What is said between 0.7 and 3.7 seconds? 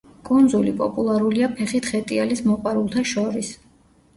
პოპულარულია ფეხით ხეტიალის მოყვარულთა შორის.